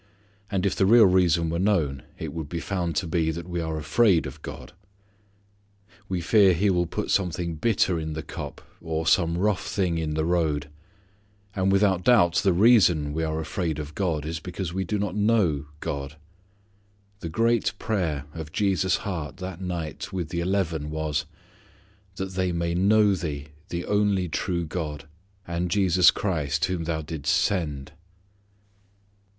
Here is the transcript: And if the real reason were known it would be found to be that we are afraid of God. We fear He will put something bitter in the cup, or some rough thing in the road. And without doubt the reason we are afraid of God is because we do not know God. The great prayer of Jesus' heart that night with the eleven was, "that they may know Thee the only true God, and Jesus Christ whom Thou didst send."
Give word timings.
And 0.49 0.65
if 0.65 0.75
the 0.75 0.87
real 0.87 1.05
reason 1.05 1.51
were 1.51 1.59
known 1.59 2.01
it 2.17 2.33
would 2.33 2.49
be 2.49 2.59
found 2.59 2.95
to 2.95 3.05
be 3.05 3.29
that 3.29 3.47
we 3.47 3.61
are 3.61 3.77
afraid 3.77 4.25
of 4.25 4.41
God. 4.41 4.73
We 6.09 6.21
fear 6.21 6.53
He 6.55 6.71
will 6.71 6.87
put 6.87 7.11
something 7.11 7.53
bitter 7.53 7.99
in 7.99 8.13
the 8.13 8.23
cup, 8.23 8.61
or 8.81 9.05
some 9.05 9.37
rough 9.37 9.63
thing 9.63 9.99
in 9.99 10.15
the 10.15 10.25
road. 10.25 10.71
And 11.55 11.71
without 11.71 12.03
doubt 12.03 12.37
the 12.37 12.51
reason 12.51 13.13
we 13.13 13.23
are 13.23 13.39
afraid 13.39 13.77
of 13.77 13.93
God 13.93 14.25
is 14.25 14.39
because 14.39 14.73
we 14.73 14.83
do 14.83 14.97
not 14.97 15.15
know 15.15 15.67
God. 15.81 16.15
The 17.19 17.29
great 17.29 17.73
prayer 17.77 18.25
of 18.33 18.51
Jesus' 18.51 18.97
heart 19.05 19.37
that 19.37 19.61
night 19.61 20.11
with 20.11 20.29
the 20.29 20.39
eleven 20.39 20.89
was, 20.89 21.25
"that 22.15 22.31
they 22.33 22.51
may 22.51 22.73
know 22.73 23.13
Thee 23.13 23.49
the 23.69 23.85
only 23.85 24.27
true 24.27 24.65
God, 24.65 25.07
and 25.45 25.69
Jesus 25.69 26.09
Christ 26.09 26.65
whom 26.65 26.85
Thou 26.85 27.03
didst 27.03 27.35
send." 27.35 27.91